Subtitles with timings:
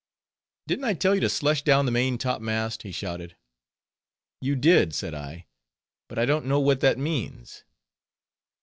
[0.65, 3.35] "Didn't I tell you to slush down the main top mast?" he shouted.
[4.41, 5.45] "You did," said I,
[6.09, 7.63] "but I don't know what that means."